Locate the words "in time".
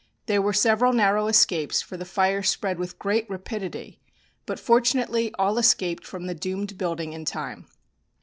7.13-7.67